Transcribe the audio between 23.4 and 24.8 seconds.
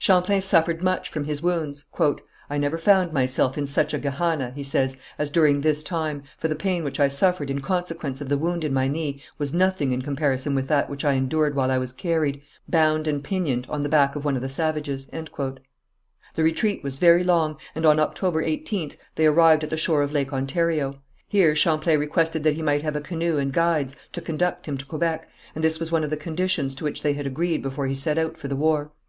guides to conduct him